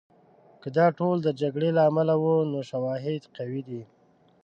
که 0.61 0.67
دا 0.77 0.87
ټول 0.97 1.17
د 1.23 1.29
جګړې 1.41 1.69
له 1.77 1.81
امله 1.89 2.13
وو، 2.21 2.35
نو 2.51 2.59
شواهد 2.69 3.21
قوي 3.37 3.61
دي. 3.67 3.81